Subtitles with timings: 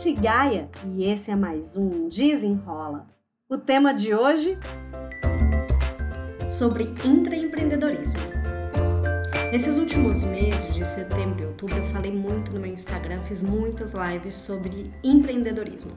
[0.00, 3.06] Tati Gaia e esse é mais um Desenrola.
[3.46, 4.56] O tema de hoje
[6.50, 8.20] sobre intraempreendedorismo.
[9.52, 13.92] Nesses últimos meses de setembro e outubro eu falei muito no meu Instagram, fiz muitas
[13.92, 15.92] lives sobre empreendedorismo.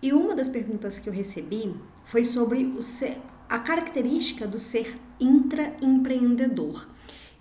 [0.00, 1.76] E uma das perguntas que eu recebi
[2.06, 6.88] foi sobre o ser, a característica do ser intraempreendedor.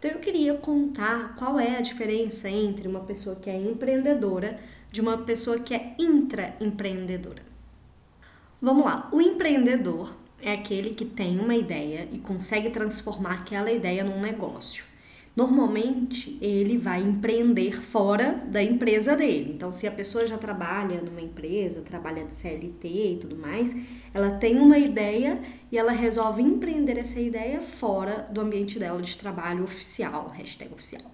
[0.04, 4.60] Então eu queria contar qual é a diferença entre uma pessoa que é empreendedora
[4.92, 7.42] de uma pessoa que é intraempreendedora.
[8.62, 14.04] Vamos lá, o empreendedor é aquele que tem uma ideia e consegue transformar aquela ideia
[14.04, 14.84] num negócio.
[15.36, 19.52] Normalmente ele vai empreender fora da empresa dele.
[19.56, 23.76] Então, se a pessoa já trabalha numa empresa, trabalha de CLT e tudo mais,
[24.14, 29.18] ela tem uma ideia e ela resolve empreender essa ideia fora do ambiente dela de
[29.18, 31.12] trabalho oficial, hashtag oficial.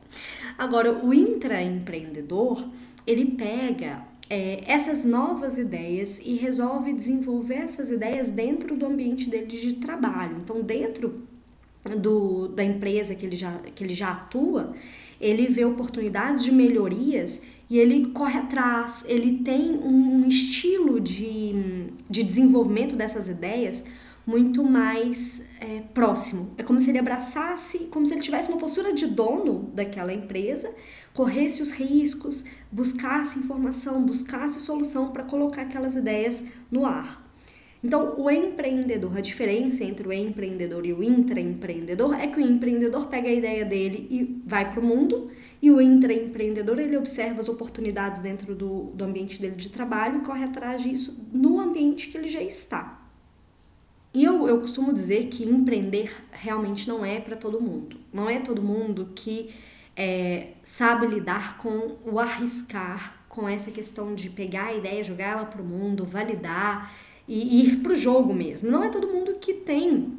[0.57, 2.67] Agora, o intraempreendedor
[3.07, 9.47] ele pega é, essas novas ideias e resolve desenvolver essas ideias dentro do ambiente dele
[9.47, 10.37] de trabalho.
[10.41, 11.28] Então, dentro
[11.95, 14.73] do, da empresa que ele, já, que ele já atua,
[15.19, 22.23] ele vê oportunidades de melhorias e ele corre atrás, ele tem um estilo de, de
[22.23, 23.83] desenvolvimento dessas ideias
[24.25, 26.53] muito mais é, próximo.
[26.57, 30.71] É como se ele abraçasse, como se ele tivesse uma postura de dono daquela empresa,
[31.13, 37.28] corresse os riscos, buscasse informação, buscasse solução para colocar aquelas ideias no ar.
[37.81, 43.07] Então, o empreendedor, a diferença entre o empreendedor e o intraempreendedor é que o empreendedor
[43.07, 47.47] pega a ideia dele e vai para o mundo, e o intraempreendedor ele observa as
[47.47, 52.17] oportunidades dentro do, do ambiente dele de trabalho e corre atrás disso no ambiente que
[52.17, 52.99] ele já está.
[54.13, 57.97] E eu, eu costumo dizer que empreender realmente não é para todo mundo.
[58.11, 59.51] Não é todo mundo que
[59.95, 65.45] é, sabe lidar com o arriscar, com essa questão de pegar a ideia, jogar ela
[65.45, 66.91] para o mundo, validar
[67.29, 68.71] e ir para o jogo mesmo.
[68.71, 70.17] Não é todo mundo que tem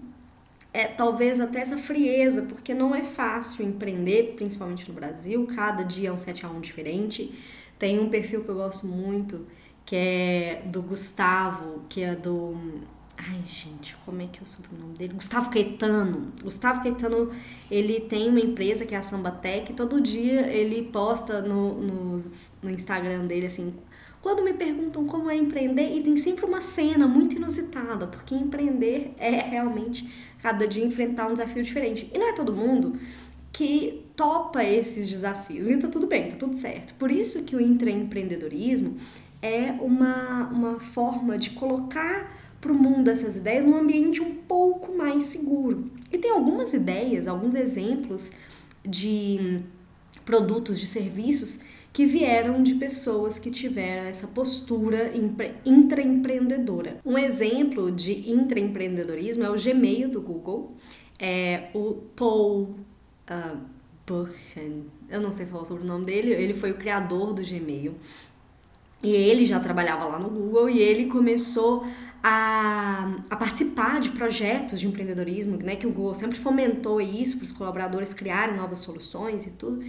[0.72, 6.10] é, talvez até essa frieza, porque não é fácil empreender, principalmente no Brasil, cada dia
[6.10, 7.34] é um 7 a 1 diferente.
[7.78, 9.46] Tem um perfil que eu gosto muito,
[9.84, 12.56] que é do Gustavo, que é do
[13.22, 15.12] Ai, gente, como é que é o sobrenome dele?
[15.12, 16.32] Gustavo Caetano.
[16.42, 17.30] Gustavo Caetano,
[17.70, 19.74] ele tem uma empresa que é a Sambatec.
[19.74, 22.16] Todo dia ele posta no, no,
[22.62, 23.74] no Instagram dele assim.
[24.22, 29.14] Quando me perguntam como é empreender, e tem sempre uma cena muito inusitada, porque empreender
[29.18, 30.08] é realmente
[30.42, 32.10] cada dia enfrentar um desafio diferente.
[32.12, 32.98] E não é todo mundo
[33.52, 35.70] que topa esses desafios.
[35.70, 36.94] E tá tudo bem, tá tudo certo.
[36.94, 38.96] Por isso que o intraempreendedorismo
[39.40, 44.94] é uma, uma forma de colocar para o mundo essas ideias num ambiente um pouco
[44.94, 45.90] mais seguro.
[46.12, 48.32] E tem algumas ideias, alguns exemplos
[48.84, 49.62] de
[50.26, 51.60] produtos, de serviços
[51.92, 55.12] que vieram de pessoas que tiveram essa postura
[55.64, 56.98] intraempreendedora.
[57.04, 60.74] Um exemplo de intraempreendedorismo é o Gmail do Google,
[61.18, 62.76] é o Paul
[63.28, 63.58] uh,
[64.06, 67.94] Buchan, eu não sei falar sobre o nome dele, ele foi o criador do Gmail.
[69.02, 71.86] E ele já trabalhava lá no Google e ele começou
[72.22, 77.44] a, a, participar de projetos de empreendedorismo, né, que o Google sempre fomentou isso para
[77.46, 79.82] os colaboradores criarem novas soluções e tudo.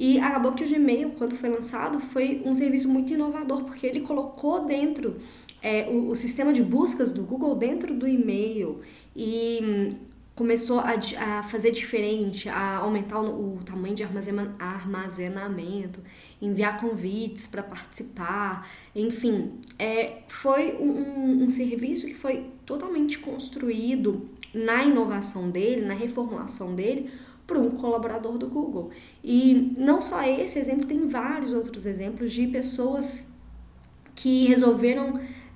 [0.00, 4.02] E acabou que o Gmail, quando foi lançado, foi um serviço muito inovador, porque ele
[4.02, 5.16] colocou dentro
[5.60, 8.78] é, o, o sistema de buscas do Google dentro do e-mail
[9.16, 9.90] e
[10.36, 10.94] começou a,
[11.40, 16.00] a fazer diferente, a aumentar o, o tamanho de armazenamento,
[16.40, 24.84] enviar convites para participar, enfim, é, foi um, um serviço que foi totalmente construído na
[24.84, 27.10] inovação dele, na reformulação dele,
[27.48, 28.90] por um colaborador do Google.
[29.24, 33.26] E não só esse exemplo, tem vários outros exemplos de pessoas
[34.14, 35.14] que resolveram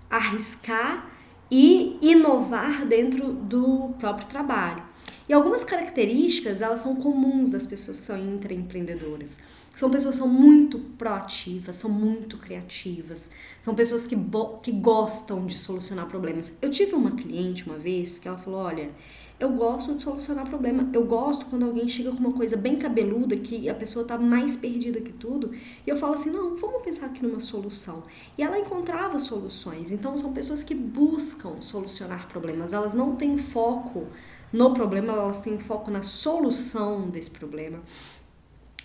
[0.08, 1.10] arriscar
[1.50, 4.82] e inovar dentro do próprio trabalho.
[5.28, 9.36] E algumas características, elas são comuns das pessoas que são intraempreendedoras.
[9.74, 13.30] São pessoas que são muito proativas, são muito criativas,
[13.60, 14.16] são pessoas que,
[14.62, 16.56] que gostam de solucionar problemas.
[16.60, 18.90] Eu tive uma cliente uma vez que ela falou: Olha,
[19.38, 20.88] eu gosto de solucionar problema.
[20.92, 24.56] Eu gosto quando alguém chega com uma coisa bem cabeluda, que a pessoa tá mais
[24.56, 28.02] perdida que tudo, e eu falo assim: não, vamos pensar aqui numa solução.
[28.36, 29.90] E ela encontrava soluções.
[29.90, 34.06] Então, são pessoas que buscam solucionar problemas, elas não têm foco
[34.52, 37.80] no problema, elas têm foco na solução desse problema.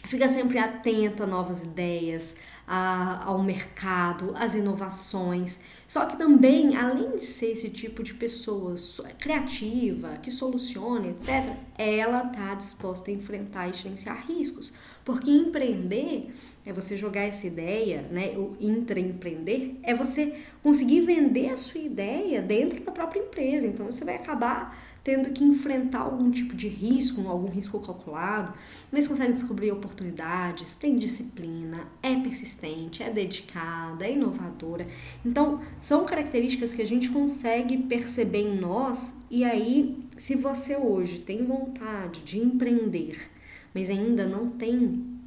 [0.04, 5.62] Fica sempre atento a novas ideias, a, ao mercado, às inovações.
[5.88, 8.75] Só que também, além de ser esse tipo de pessoa
[9.18, 14.74] criativa, que soluciona, etc., ela está disposta a enfrentar e gerenciar riscos.
[15.06, 16.34] Porque empreender
[16.66, 18.34] é você jogar essa ideia, né?
[18.36, 23.66] O intraempreender é você conseguir vender a sua ideia dentro da própria empresa.
[23.66, 24.78] Então você vai acabar
[25.08, 28.52] tendo que enfrentar algum tipo de risco, algum risco calculado,
[28.92, 32.56] mas consegue descobrir oportunidades, tem disciplina, é persistente,
[33.04, 34.88] é dedicada, é inovadora.
[35.25, 41.19] Então, são características que a gente consegue perceber em nós e aí, se você hoje
[41.19, 43.30] tem vontade de empreender,
[43.74, 45.18] mas ainda não tem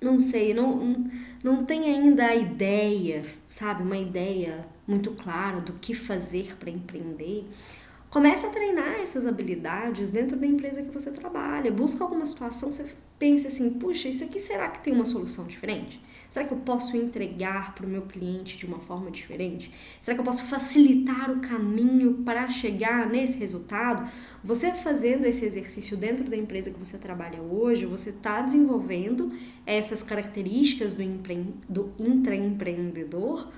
[0.00, 1.06] não sei, não,
[1.44, 7.46] não tem ainda a ideia, sabe, uma ideia muito clara do que fazer para empreender,
[8.12, 11.72] comece a treinar essas habilidades dentro da empresa que você trabalha.
[11.72, 12.86] Busca alguma situação, você
[13.18, 15.98] pense assim, puxa, isso aqui será que tem uma solução diferente?
[16.28, 19.72] Será que eu posso entregar para o meu cliente de uma forma diferente?
[19.98, 24.06] Será que eu posso facilitar o caminho para chegar nesse resultado?
[24.44, 29.32] Você fazendo esse exercício dentro da empresa que você trabalha hoje, você está desenvolvendo
[29.64, 31.46] essas características do, empre...
[31.66, 33.48] do intraempreendedor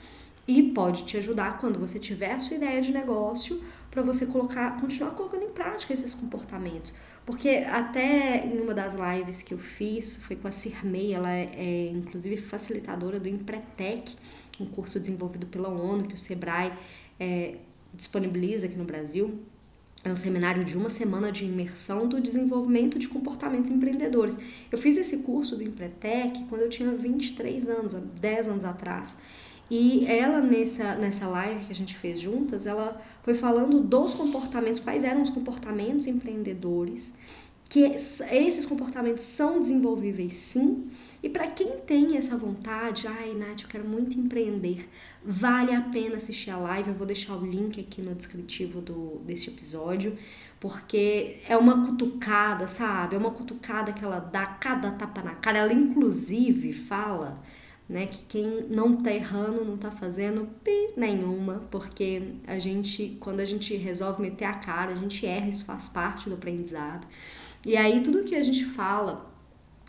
[0.46, 3.60] e pode te ajudar quando você tiver a sua ideia de negócio
[3.94, 6.92] para você colocar, continuar colocando em prática esses comportamentos.
[7.24, 11.48] Porque até em uma das lives que eu fiz, foi com a Cirmei, ela é,
[11.54, 14.16] é inclusive facilitadora do Empretec,
[14.58, 16.72] um curso desenvolvido pela ONU, que o Sebrae
[17.20, 17.54] é,
[17.94, 19.38] disponibiliza aqui no Brasil.
[20.04, 24.36] É um seminário de uma semana de imersão do desenvolvimento de comportamentos empreendedores.
[24.70, 29.18] Eu fiz esse curso do Empretec quando eu tinha 23 anos, 10 anos atrás.
[29.70, 34.80] E ela, nessa, nessa live que a gente fez juntas, ela foi falando dos comportamentos,
[34.80, 37.16] quais eram os comportamentos empreendedores,
[37.68, 40.88] que esses comportamentos são desenvolvíveis sim,
[41.22, 44.86] e para quem tem essa vontade, ai Nath, eu quero muito empreender,
[45.24, 49.22] vale a pena assistir a live, eu vou deixar o link aqui no descritivo do,
[49.24, 50.16] desse episódio,
[50.60, 53.16] porque é uma cutucada, sabe?
[53.16, 57.42] É uma cutucada que ela dá cada tapa na cara, ela inclusive fala
[57.88, 58.06] né?
[58.06, 63.44] Que quem não tá errando, não tá fazendo pi nenhuma, porque a gente, quando a
[63.44, 67.06] gente resolve meter a cara, a gente erra, isso faz parte do aprendizado.
[67.64, 69.30] E aí tudo que a gente fala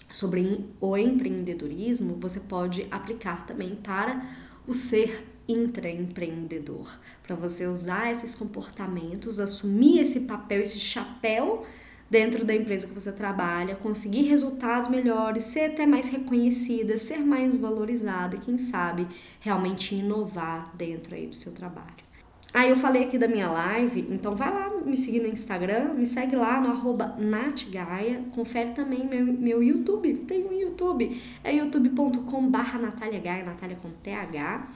[0.09, 4.25] sobre o empreendedorismo, você pode aplicar também para
[4.67, 11.65] o ser intraempreendedor, para você usar esses comportamentos, assumir esse papel, esse chapéu
[12.09, 17.57] dentro da empresa que você trabalha, conseguir resultados melhores, ser até mais reconhecida, ser mais
[17.57, 19.07] valorizada e quem sabe
[19.39, 22.05] realmente inovar dentro aí do seu trabalho.
[22.53, 26.05] Aí eu falei aqui da minha live, então vai lá me seguir no Instagram, me
[26.05, 32.49] segue lá no arroba natgaia, confere também meu, meu YouTube, tem um YouTube, é youtube.com
[32.49, 34.69] barra Natália Gaia, Natália com TH.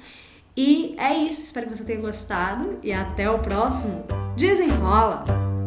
[0.57, 4.03] E é isso, espero que você tenha gostado e até o próximo
[4.35, 5.58] Desenrola!